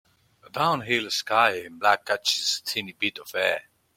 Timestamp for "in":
1.67-1.77